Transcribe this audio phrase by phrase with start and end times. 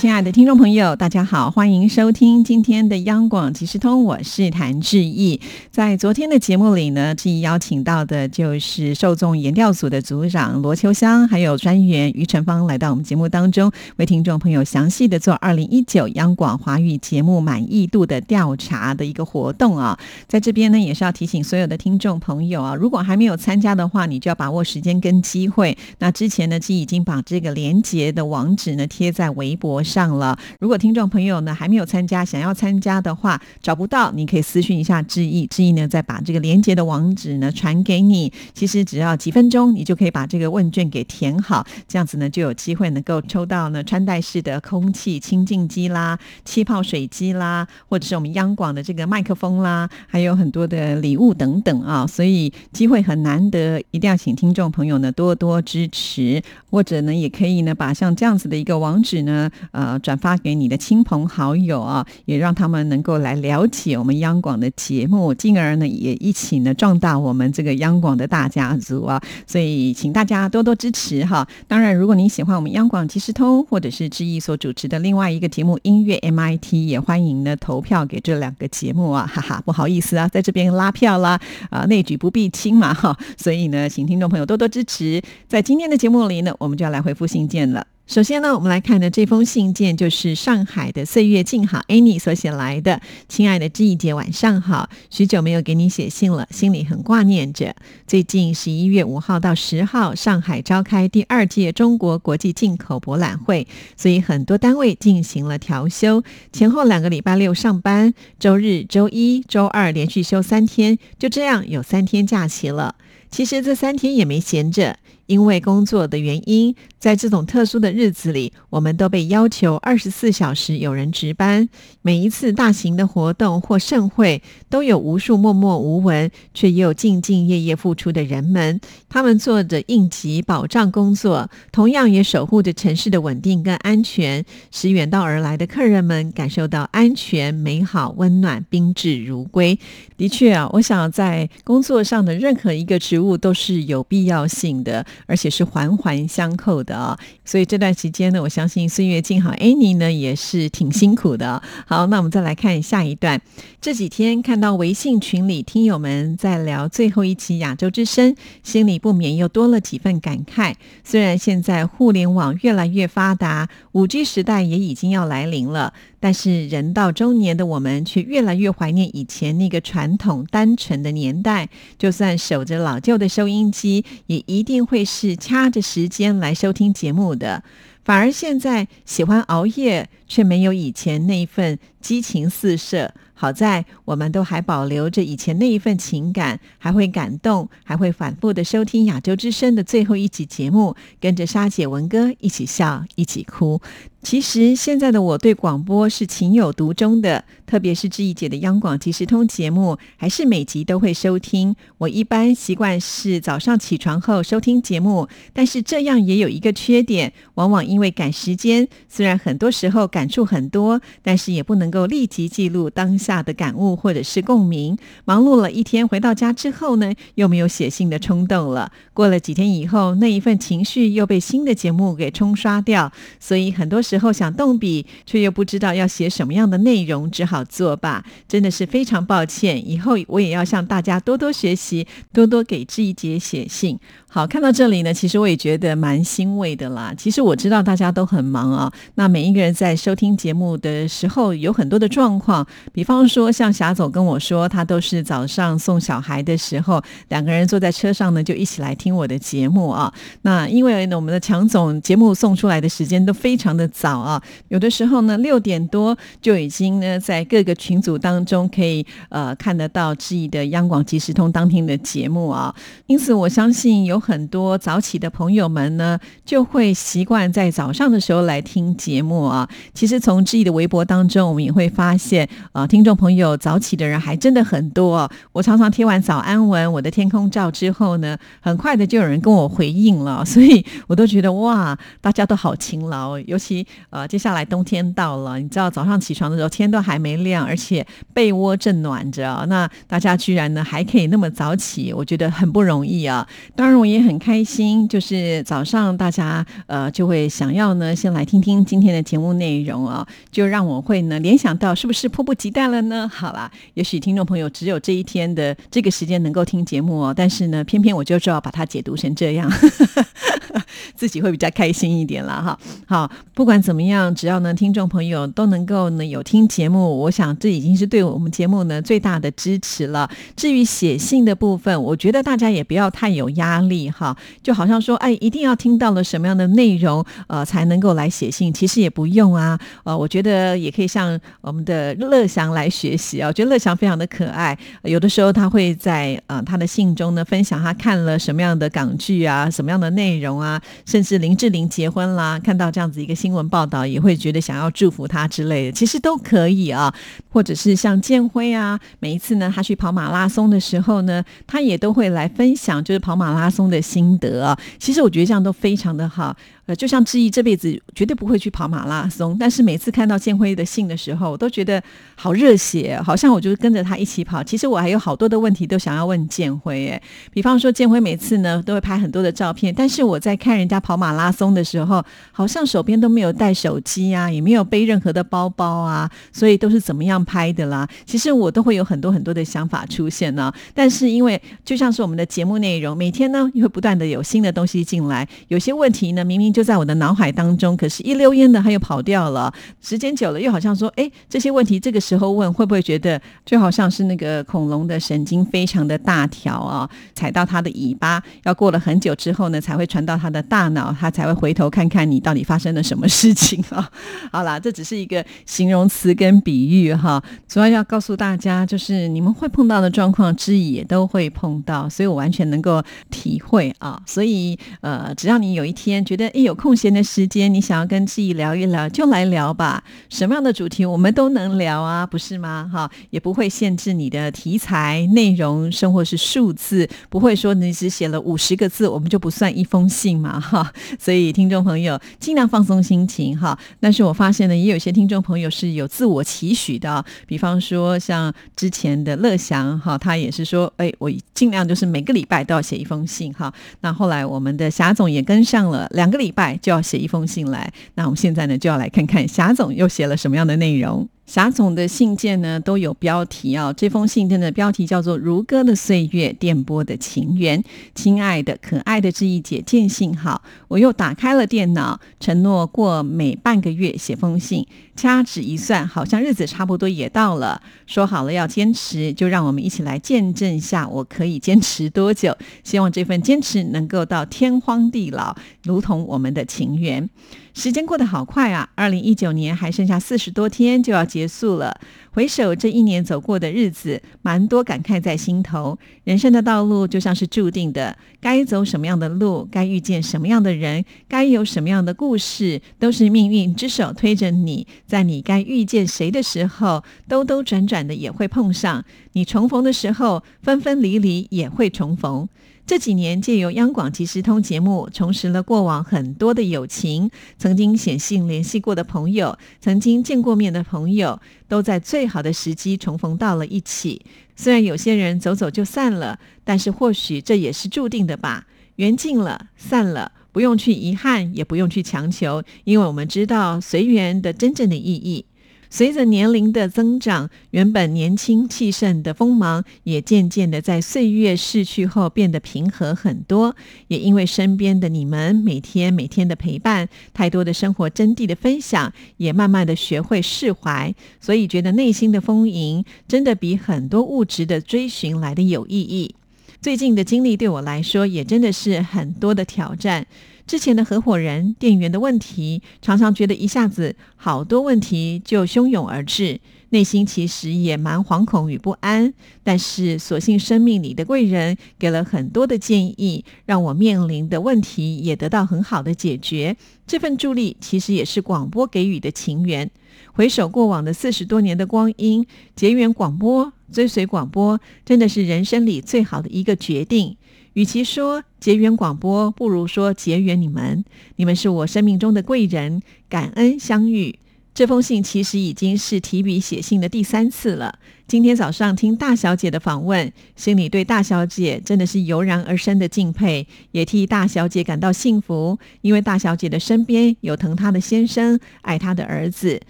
[0.00, 5.40] 亲爱的听众朋友，大家好，欢迎收听今天的央广即时通，我是谭志毅。
[5.72, 19.98] 在昨天的节目里呢，志毅邀请到的就是受众研调组的组长罗秋香，还有专员于成芳来到我们节目当中，为听众朋友详细的做二零一九央广华语节目满意度的调查的一个活动啊。
[20.28, 25.76] 在这边呢，也是要提醒所有的听众朋友啊，如果还没有参加的话，你就要把握时间跟机会。
[25.98, 29.82] 那之前呢，志已经把这个连接的网址呢贴在微博。
[29.88, 38.30] 上了，如果听众朋友呢还没有参加，想要参加的话找不到，你可以私讯一下志毅，志毅呢再把这个连接的网址呢传给你。
[38.52, 52.06] 其实只要几分钟，你就可以把这个问卷给填好，这样子呢就有机会能够抽到呢穿戴式的空气清净机啦、气泡水机啦，或者是我们央广的这个麦克风啦，还有很多的礼物等等啊。
[52.06, 59.50] 所以机会很难得，一定要请听众朋友呢多多支持，或者呢也可以呢把像这样子的一个网址呢。
[59.78, 69.22] 呃转发给你的亲朋好友啊，也让他们能够来了解我们央广的节目，进而呢，也一起呢壮大我们这个央广的大家族啊。
[69.46, 71.46] 所以，请大家多多支持哈。
[71.68, 79.30] 当然，如果你喜欢我们央广即时通，或者是志毅所主持的另外一个节目音乐 MIT，也欢迎呢投票给这两个节目啊。
[79.32, 81.38] 哈哈，不好意思啊，在这边拉票啦
[81.70, 83.16] 啊，内举不避亲嘛哈。
[83.36, 85.22] 所以呢，请听众朋友多多支持。
[85.46, 87.86] 在今天的节目里呢，我们就要来回复信件了。
[88.08, 93.02] 首先呢，我们来看的这封信件就是上海的岁月静好 Annie 所写来的。
[93.28, 97.76] 亲爱的志毅姐，晚上好，许久没有给你写信了，心里很挂念着。
[98.06, 112.94] 最近十一月五号到十号，上海召开第二届中国国际进口博览会，所以很多单位进行了调休，前后两个礼拜六上班，周日、周一、周二连续休三天，就这样有三天假期了。
[113.30, 114.96] 其实这三天也没闲着。
[115.28, 121.68] 因为工作的原因，在这种特殊的日子里，我们都被要求二十四小时有人值班。
[122.02, 128.80] 每一次大型的活动或盛会，都有无数默默无闻却也有兢兢业业付出的人们。
[129.08, 139.78] 他们做着应急保障工作，同样也守护着城市的稳定跟安全，使远道而来的客人们感受到安全、美好、温暖、宾至如归。
[140.16, 145.06] 的确啊，我想在工作上的任何一个职务都是有必要性的。
[145.26, 151.62] 而且是环环相扣啊，所以这段时间呢，我相信岁月静好 a 呢也是挺辛苦的。
[151.86, 153.40] 好，那我们再来看下一段。
[153.80, 160.74] 这几天看到微信群里听友们在聊最后一期《亚洲之声》，心里不免又多了几份感慨。
[161.04, 165.92] 虽然现在互联网越来越发达，五 G 时代也已经要来临了。
[166.20, 171.68] 但是人到中年的我们，却越来越怀念以前那个传统单纯的年代。
[171.96, 177.64] 就算守着老旧的收音机，也一定会是掐着时间来收听听节目的。
[178.04, 183.12] 反而现在喜欢熬夜，却没有以前那一份激情四射。
[183.34, 193.80] 好在我们都还保留着以前那一份情感，还会感动，还会反复的收听《亚洲之声》的最后一集节目，跟着沙姐文哥一起笑，一起哭。
[194.20, 201.74] 其实现在的我对广播是情有独钟的，特别是志毅姐的央广即时通节目，还是每集都会收听。
[201.98, 214.98] 我一般习惯是早上起床后收听节目，但是这样也有一个缺点，往往因为赶时间，虽然很多时候感触很多，但是也不能够立即记录当下的感悟或者是共鸣。
[215.24, 218.90] 忙碌了一天回到家之后呢，又没有写信的冲动了。
[219.14, 224.02] 过了几天以后，那一份情绪又被新的节目给冲刷掉，所以很多。
[224.08, 228.24] 时候想动笔，却又不知道要写什么样的内容，只好作罢。
[228.46, 233.98] 真的是非常抱歉，以后我也要向大家多多学习，多多给志一姐写信。
[234.30, 237.14] 好，看到这里呢，其实我也觉得蛮欣慰的啦。
[237.16, 250.12] 其实我知道大家都很忙啊，那每一个人在收听节目的时候有很多的状况，比方说像霞总跟我说，他都是早上送小孩的时候，两个人坐在车上呢，就一起来听我的节目啊。
[250.42, 253.88] 那因为呢，我们的强总节目送出来的时间都非常的。
[253.98, 262.72] 早啊，有的时候呢六点多就已经呢在各个群组当中可以呃看得到志毅的央广即时通当天的节目啊，
[263.06, 269.68] 因此我相信有很多早起的朋友们呢就会习惯在早上的时候来听节目啊。
[269.92, 275.28] 其实从志毅的微博当中，我们也会发现啊，听众朋友早起的人还真的很多。
[275.52, 283.38] 我常常贴完早安文，我的天空照之后呢，很快的就有人跟我回应了，所以我都觉得哇，大家都好勤劳。
[283.40, 293.46] 尤其呃，接下来冬天到了，你知道早上起床的时候天都还没亮，而且被窝正暖着，那大家居然呢还可以那么早起，我觉得很不容易啊。
[293.74, 303.28] 当然我也很开心，就是早上大家呃就会想要呢先来听听今天的节目内容啊，就让我会呢联想到是不是迫不及待了呢？
[303.32, 309.70] 好啦，也许听众朋友只有这一天的这个时间能够听节目哦，但是呢，偏偏我就知道把它解读成这样。
[311.14, 312.78] 自己会比较开心一点了哈。
[313.06, 320.28] 好，不管怎么样，只要呢听众朋友都能够呢有听节目，我想这已经是对我们节目呢最大的支持了。
[320.56, 324.36] 至于写信的部分，我觉得大家也不要太有压力哈。
[324.62, 328.72] 就好像说，哎，一定要听到了什么样的内容，呃，才能够来写信。
[328.72, 329.78] 其实也不用啊。
[330.04, 333.48] 呃，我觉得也可以向我们的乐祥来学习啊。
[333.48, 340.67] 我觉得乐祥非常的可爱，有的时候他会在呃他的信中呢分享他看了什么样的港剧啊，什么样的内容啊。
[340.68, 347.12] 啊甚至林志玲结婚啦，看到这样子一个新闻报道，也会觉得想要祝福她之类的，其实都可以啊。
[347.50, 354.78] 或者是像建辉啊，每一次呢，他去跑马拉松的时候呢，他也都会来分享，就是跑马拉松的心得啊。
[354.98, 356.54] 其实我觉得这样都非常的好。
[356.86, 362.02] 呃，就像志毅这辈子绝对不会去跑马拉松，但是每次看到建辉的信的时候，我都觉得
[362.34, 364.62] 好热血，好像我就跟着他一起跑。
[364.62, 367.22] 其实我还有好多的问题都想要问建辉，哎，
[367.52, 372.22] 比方说建辉每次呢都会拍很多的照片，但是我在看人家跑马拉松的时候，
[372.52, 378.06] 好像手边都没有带手机啊，也没有背任何的包包啊，所以都是怎么样拍的啦？
[378.26, 380.70] 其实我都会有很多很多的想法出现呢。
[380.92, 389.72] 但是因为就像是我们的节目内容，每天呢会不断的有新的东西进来，有些问题呢明明就在我的脑海当中，可是一溜烟的，他又跑掉了。
[390.00, 397.08] 时间久了，又好像说，哎，这些问题这个时候问，会不会觉得就好像是那个恐龙的神经非常的大条啊？
[397.34, 404.08] 踩到它的尾巴，要过了很久之后呢，才会传到他的大脑，他才会回头看看你到底发生了什么事情啊？
[404.52, 407.42] 好啦，这只是一个形容词跟比喻哈。
[407.66, 414.22] 主要要告诉大家，就是你们会碰到的状况之一，也都会碰到，所以我完全能够体会啊。
[414.24, 417.08] 所以呃，只要你有一天觉得一有空闲。
[417.08, 420.04] 的时间，你想要跟志毅聊一聊，就来聊吧。
[420.28, 422.86] 什么样的主题我们都能聊啊，不是吗？
[422.92, 430.92] 哈，也不会限制你的题材、内容，生活是数字，不会说你只写了五十个字，我们就不算一封信嘛，哈。
[431.18, 433.78] 所以听众朋友尽量放松心情，哈。
[433.98, 443.72] 但是我发现呢，也有些听众朋友是有自我期许的，比方说像之前的乐祥，哈，他也是说，哎，我尽量就是每个礼拜都要写一封信，哈。
[444.02, 447.02] 那后来我们的霞总也跟上了，两个礼拜就要。
[447.08, 451.26] 写一封信来，那我们现在呢就要来看看霞总又写了什么样的内容。
[451.48, 457.82] 霞总的信件呢都有标题啊，这封信件的标题叫做《如歌的岁月，电波的情缘》。
[458.14, 464.86] 亲爱的、可爱的志毅姐，见信好，我又打开了电脑，承诺过每半个月写封信。
[465.16, 467.80] 掐指一算，好像日子差不多也到了。
[468.06, 472.54] 说好了要坚持，就让我们一起来见证下我可以坚持多久。
[472.84, 477.30] 希望这份坚持能够到天荒地老，如同我们的情缘。
[477.78, 478.88] 时间过得好快啊！
[478.96, 481.96] 二零一九年还剩下四十多天就要结束了。
[482.32, 485.96] 回首这一年走过的日子，蛮多感慨在心头。
[486.24, 494.84] 人生的道路就像是注定的，该走什么样的路，该遇见什么样的人，该有什么样的故事，都是命运之手推着你。
[495.06, 499.04] 在你该遇见谁的时候，兜兜转转的也会碰上；
[499.34, 502.48] 你重逢的时候，分分离离也会重逢。
[502.88, 507.30] 这几年借由央广即时通节目，重拾了过往很多的友情。
[507.58, 514.22] 曾经写信联系过的朋友，曾经见过面的朋友，都在最好的时机重逢到了一起。
[514.56, 518.66] 虽然有些人走走就散了，但是或许这也是注定的吧。
[518.96, 525.44] 缘尽了，散了，不用去遗憾，也不用去强求，因为我们知道随缘的真正的意义。
[525.90, 533.74] 随着年龄的增长，原本年轻气盛的锋芒，也渐渐的在岁月逝去后变得平和很多。
[534.08, 546.34] 也因为身边的你们每天每天的陪伴，太多的生活真谛的分享，也慢慢的学会释怀，所以觉得内心的丰盈，真的比很多物质的追寻来的有意义。
[546.80, 550.26] 最近的经历对我来说，也真的是很多的挑战。
[550.68, 556.60] 之前的合伙人、店员的问题，常常觉得一下子好多问题就汹涌而至，
[556.90, 559.32] 内心其实也蛮惶恐与不安。
[559.64, 566.76] 但是，所幸生命里的贵人给了很多的建议，让我面临的问题也得到很好的解决。
[567.06, 569.90] 这份助力其实也是广播给予的情缘。
[570.34, 572.46] 回首过往的四十多年的光阴，
[572.76, 577.38] 结缘广播、追随广播，真的是人生里最好的一个决定。
[577.78, 581.04] 与其说结缘广播，不如说结缘你们。
[581.36, 584.36] 你们是我生命中的贵人，感恩相遇。
[584.74, 587.96] 这封信其实已经是提笔写信的第三次了。
[588.26, 595.78] 今天早上听大小姐的访问，心里对大小姐真的是油然而生的敬佩，也替大小姐感到幸福。
[596.00, 599.80] 因为大小姐的身边有疼她的先生，爱她的儿子，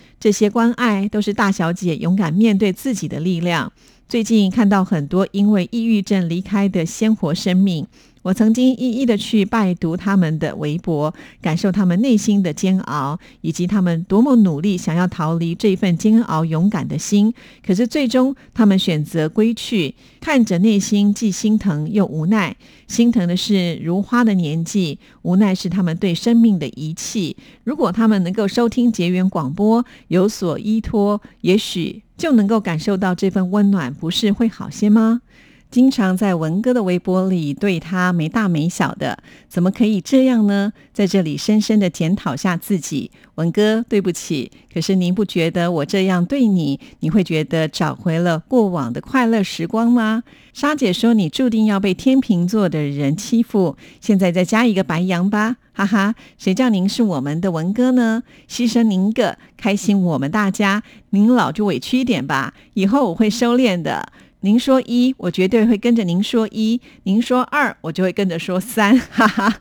[0.20, 3.72] 这些关爱都是大小姐勇敢面对自己的力量。
[4.08, 7.86] 最近看到很多因为抑郁症离开的鲜活生命。
[8.22, 17.32] 我曾经一一的去拜读他们的微博，感受他们内心的煎熬，以及他们多么努力想要逃离这份煎熬、勇敢的心。
[17.64, 22.56] 可是最终，他们选择归去，看着内心既心疼又无奈。
[22.86, 27.36] 心疼的是如花的年纪，无奈是他们对生命的遗弃。
[27.64, 35.22] 如果他们能够收听结缘广播，有所依托，也许就能够感受到这份温暖，不是会好些吗？
[35.70, 40.72] 经常在文哥的微博里对他没大没小的，怎么可以这样呢？
[40.94, 44.50] 在这里深深的检讨下自己，文哥，对不起。
[44.72, 50.22] 可是您不觉得我这样对你，你会觉得找回了过往的快乐时光吗？
[50.54, 56.14] 莎姐说你注定要被天秤座的人欺负，现在再加一个白羊吧，哈哈！
[56.38, 58.22] 谁叫您是我们的文哥呢？
[58.48, 60.82] 牺牲您个，开心我们大家。
[61.10, 64.10] 您老就委屈一点吧，以后我会收敛的。
[64.40, 68.96] 您说一，我绝对会跟着您说一；您说二，我就会跟着说三。
[69.10, 69.56] 哈哈，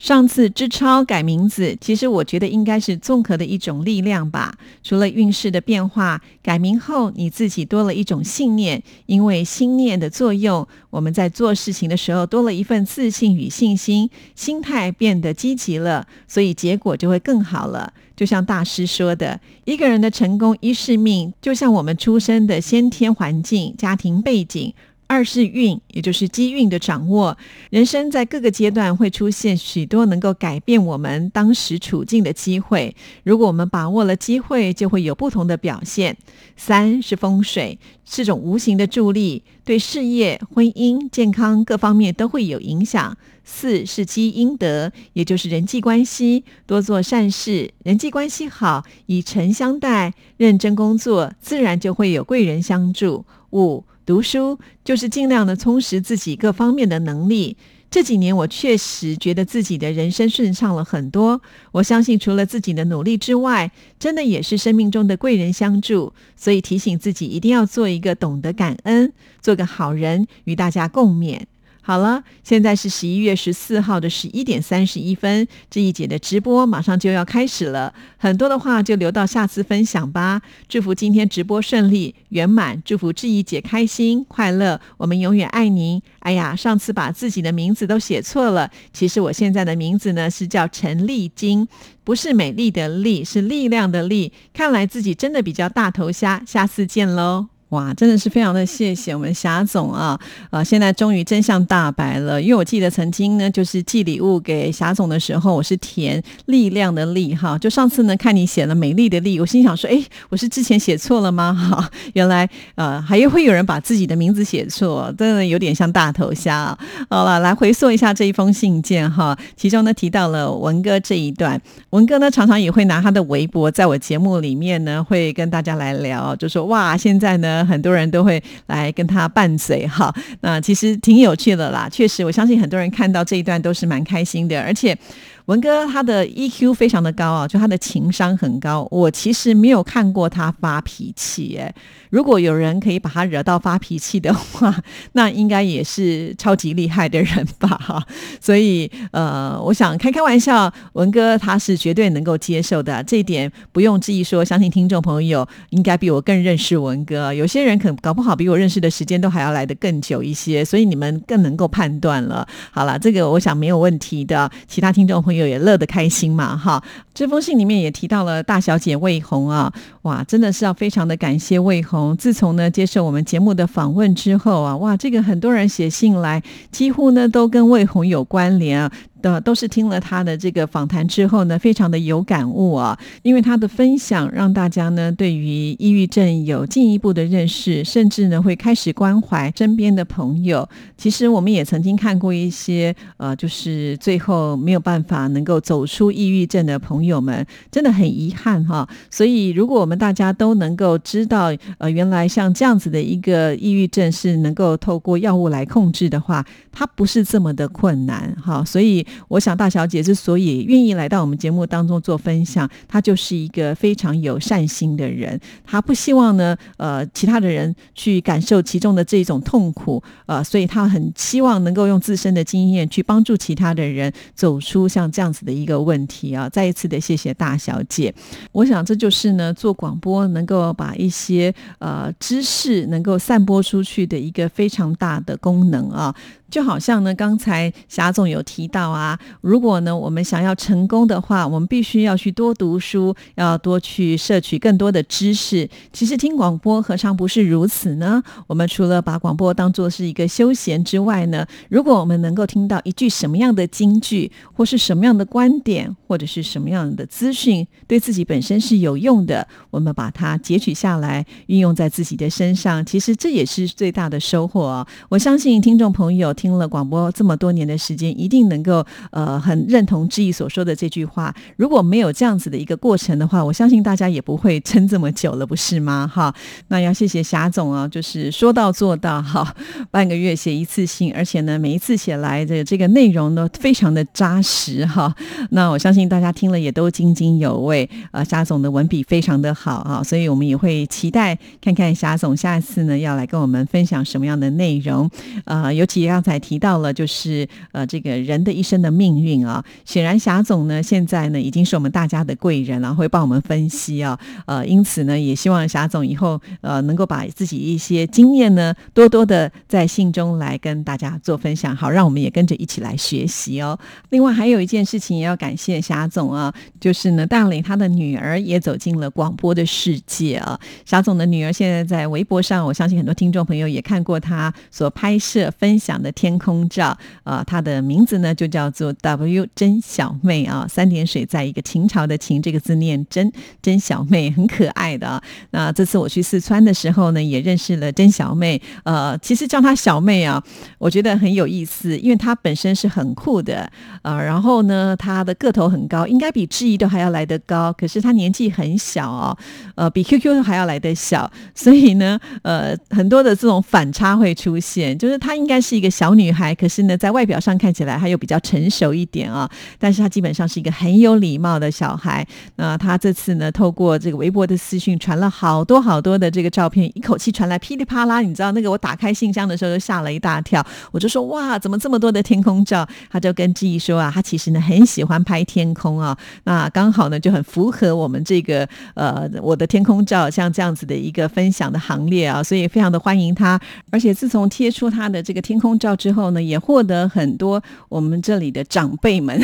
[0.00, 4.54] 上次支超改名字，其实我觉得应该是综合的一种力量吧。
[4.82, 17.92] 除了运势的变化，改名后你自己多了一种信念，因为心念的作用，我们在做事情的时候多了一份自信与信心，心态变得积极了，所以结果就会更好了。
[18.16, 24.72] 就像大师说的，一个人的成功，一世命，就像我们出生的先天环境、家庭背景；
[25.06, 27.36] 二是运，也就是机运的掌握。
[27.68, 32.96] 人生在各个阶段会出现许多能够改变我们当时处境的机会。
[33.22, 36.16] 如果我们把握了机会，就会有不同的表现。
[36.56, 43.16] 三是风水，是种无形的助力，对事业、婚姻、健康各方面都会有影响。
[43.44, 53.26] 四是积阴德，也就是人际关系，多做善事，人际关系好，以诚相待，认真工作，自然就会有贵人相助。
[53.50, 57.56] 五读书，就是尽量的充实自己各方面的能力。
[57.90, 61.42] 这几年我确实觉得自己的人生顺畅了很多。
[61.72, 66.12] 我相信除了自己的努力之外，真的也是生命中的贵人相助。
[66.34, 71.40] 所以提醒自己一定要做一个懂得感恩，做个好人，与大家共勉。
[71.84, 77.92] 好了，现在是十一月十四号的十一点三十一分，这一节的直播马上就要开始了。
[78.16, 80.40] 很多的话就留到下次分享吧。
[80.68, 86.00] 祝福今天直播顺利圆满，祝福志怡姐开心快乐，我们永远爱您。
[86.20, 91.66] 哎呀，上次把自己的名字都写错了，其实我现在的名字呢是叫陈丽晶，
[92.04, 94.32] 不是美丽的丽，是力量的力。
[94.54, 97.51] 看来自己真的比较大头虾，下次见喽。
[97.72, 100.18] 哇，真的是非常的谢谢我们霞总啊！
[100.50, 102.40] 啊，现在终于真相大白了。
[102.40, 107.56] 因为我记得曾经呢，就是寄礼物给霞总的时候，我是填力量的力哈。
[107.56, 111.54] 就上次呢，看你写了美丽的丽，我心想说，哎，我是之前写错了吗？
[111.54, 116.76] 哈， 原来呃，还会有人把自己的名字写错，真的有点像大头虾。
[117.08, 127.61] 好了，来回溯一下这一封信件哈，其中呢提到了文哥这一段，文哥呢常常也会拿他的微博在我节目里面呢，会跟大家来聊，就说哇，现在呢。
[127.64, 131.88] 很多人都会来跟他拌嘴哈，那其实挺有趣的啦。
[131.90, 134.96] 确实，我相信很多人看到这一段都是蛮开心的，而且。
[135.46, 138.86] 文哥他的 EQ 非常的高啊，就他的情商很高。
[138.90, 141.74] 我其实没有看过他发脾气，哎，
[142.10, 144.74] 如果有人可以把他惹到发脾气的话，
[145.12, 147.68] 那应该也是超级厉害的人吧？
[147.68, 148.02] 哈，
[148.40, 154.22] 所以呃，我想开开玩笑，文哥他是绝对能够接受的，这一点不用质疑。
[154.22, 162.46] 说，相信听众朋友应该比我更认识文哥，有些人可能搞不好比我认识的时间都还要来得更久一些，所以你们更能够判断了。
[162.70, 164.50] 好了，这个我想没有问题的。
[164.68, 165.41] 其他听众朋友。
[165.46, 166.82] 也乐得开心嘛，哈！
[167.14, 169.72] 这封信里面也提到了大小姐魏红啊，
[170.02, 172.16] 哇，真的是要非常的感谢魏红。
[172.16, 178.92] 自从呢接受我们节目的访问之后啊，哇，这个很多人写信来，几乎呢都跟魏红有关联啊。
[179.22, 190.68] 的都是听了他的这个访谈之后呢，非常的有感悟啊，因为他的分享让大家呢对于抑郁症有进一步的认识，甚至呢会开始关怀身边的朋友。
[190.98, 198.86] 其实我们也曾经看过一些呃，就是最后没有办法能够走出抑郁症的朋友们，真的很遗憾哈。
[199.10, 208.64] 所以如果我们大家都能够知道，呃，原来像这样子的一个抑郁症是能够透过药物来控制的话，它不是这么的困难哈。
[208.64, 209.06] 所以。
[209.28, 215.38] 我想大小姐之所以愿意来到我们节目当中做分享，她就是一个非常有善心的人。
[215.64, 226.48] 她不希望呢，呃，其他的人去感受其中的这种痛苦，呃，所以她很希望能够用自身的经验去帮助其他的人走出像这样子的一个问题啊。
[226.48, 228.14] 再一次的谢谢大小姐。
[228.52, 236.14] 我想这就是呢，做广播能够把一些呃知识能够散播出去的一个非常大的功能啊。
[236.52, 245.66] 就好像呢，刚才霞总有提到啊，如果呢我们想要成功的话，我们必须要去多读书，要多去摄取更多的知识。
[245.94, 248.22] 其实听广播何尝不是如此呢？
[248.46, 264.86] 我们除了把广播当做是一个休闲之外呢，如果我们能够听到一句什么样的金句，或是什么样的观点，或者是什么样的资讯，对自己本身是有用的，我们把它截取下来，运用在自己的身上，其实这也是最大的收获哦！
[265.08, 266.34] 我相信听众朋友。
[266.42, 271.32] 听了广播这么多年的时间，一定能够呃很认同志毅所说的这句话。
[271.56, 276.10] 如果没有这样子的一个过程的话，我相信大家也不会撑这么久了，不是吗？
[276.12, 276.34] 哈，
[276.66, 279.54] 那要谢谢霞总啊，就是说到做到哈，
[279.92, 285.14] 半个月写一次信，而且呢每一次写来的这个内容呢非常的扎实哈。
[285.50, 288.24] 那我相信大家听了也都津津有味啊。
[288.24, 295.08] 霞总的文笔非常的好啊，所以我们也会期待看看霞总下一次呢要来跟我们分享什么样的内容
[295.44, 296.31] 啊，尤其刚才。
[296.32, 299.62] 还提到了，就是呃，这个人的一生的命运啊。
[299.84, 304.18] 显然，霞总呢，现在呢，已经是我们大家的贵人了，会帮我们分析啊。
[304.46, 313.78] 呃，因此呢，也希望霞总以后呃，能够把自己一些经验呢，多多的在信中来跟大家做分享，好，让我们也跟着一起来学习哦。
[314.08, 320.58] 另外，还有一件事情也要感谢霞总啊，就是呢，带领他的女儿也走进了广播的世界啊。
[320.86, 326.10] 霞总的女儿现在在微博上，我相信很多听众朋友也看过他所拍摄分享的。
[326.22, 335.20] 天空照啊，它的名字呢就叫做 W 真小妹啊，三点水在一个秦朝的秦这个字念真真小妹，很可爱的。
[335.50, 338.62] 那这次我去四川的时候呢，也认识了真小妹。
[338.84, 340.40] 呃，其实叫她小妹啊，
[340.78, 343.68] 我觉得很有意思，因为她本身是很酷的
[344.02, 349.36] 呃，然后呢，她的个头很高，应该比志毅都还要来得高，可是她年纪很小哦，
[349.74, 355.90] 呃，比 QQ 还要来得小，所以呢，呃，很多的这种反差会出现，就是她应该是一个。
[356.02, 359.48] 小女孩，可是呢，在外表上看起来她又比较成熟一点啊。
[359.78, 362.26] 但是她基本上是一个很有礼貌的小孩。
[362.56, 368.20] 那她这次呢，透过这个微博的私讯传了好多好多的这个照片，一口气传来噼里啪啦。
[368.20, 370.60] 你知道那个我打开信箱的时候就吓了一大跳，
[370.90, 372.84] 我就说哇，怎么这么多的天空照？
[373.08, 376.18] 她就跟志毅说啊，她其实呢很喜欢拍天空啊。
[376.42, 383.60] 那刚好呢就很符合我们这个呃我的天空照像这样子的一个分享的行列啊，所以非常的欢迎她。
[383.92, 385.91] 而且自从贴出她的这个天空照。
[385.96, 389.40] 之后呢，也获得很多我们这里的长辈们，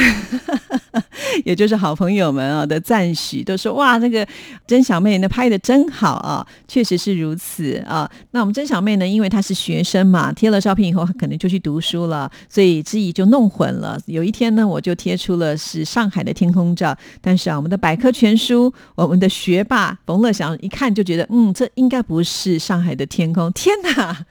[1.45, 4.27] 也就是好朋友们啊的赞许，都说哇，那个
[4.67, 8.11] 甄小妹那拍的真好啊，确实是如此啊。
[8.33, 14.01] 那我们甄小妹呢，因为她是学生嘛，贴了照片以后，可能就去读书了，所以之意就弄混了。
[14.07, 23.53] 有一天呢，我就贴出了是上海的天空照，但是啊，我们的百科全书，我们的学霸冯乐祥一看就觉得，嗯，这应该不是上海的天空。
[23.53, 24.27] 天哪，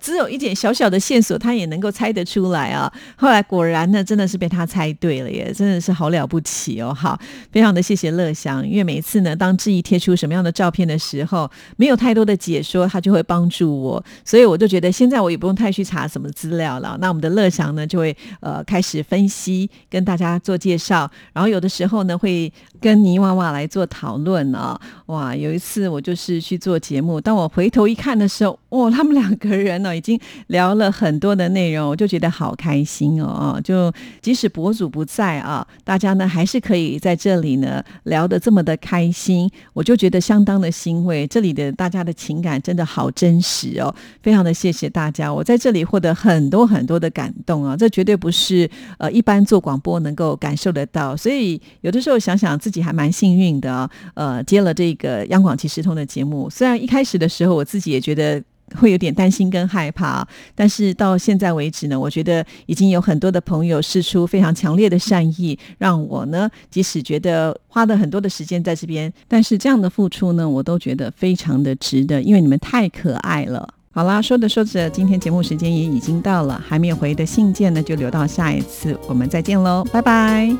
[0.00, 1.70] 只有一点小小的线索，他也。
[1.70, 2.92] 能够猜得出来啊！
[3.14, 6.92] 后来果然呢，真的是被他猜对了耶，真的是好了不起哦！
[6.92, 7.16] 好，
[7.52, 16.98] 非常的谢谢乐祥，因为每一次呢，当志毅贴出什么样的照片的时候，没有太多的解说，他就会帮助我，所以我就觉得现在我也不用太去查什么资料了。
[17.00, 24.76] 那我们的乐祥呢，就会呃开始分析，跟大家做介绍，然后有的时候呢，会跟泥娃娃来做讨论啊。
[25.06, 31.70] 哇，有一次我就是去做节目，当我回头一看的时候，哇，他们两个人呢，已经聊了很多的内。
[31.70, 41.26] 容我就觉得好开心哦，就即使博主不在啊，大家呢还是可以在这里呢聊得这么的开心，我就觉得相当的欣慰。
[41.26, 58.42] 这里的大家的情感真的好真实哦，非常的谢谢大家，我在这里获得很多很多的感动啊，这绝对不是呃一般做广播能够感受得到，所以有的时候想想自己还蛮幸运的啊，呃，接了这个央广即时通的节目，虽然一开始的时候我自己也觉得。
[58.78, 60.26] 会有点担心跟害怕。
[60.54, 73.68] 但是到现在为止呢，我觉得已经有很多的朋友示出非常强烈的善意，让我呢，即使觉得花了很多的时间在这边，但是这样的付出呢，我都觉得非常的值得，因为你们太可爱了。
[73.92, 80.56] 好啦，说着说着，今天节目时间也已经到了，还没有回的信件呢，就留到下一次，我们再见喽，拜拜。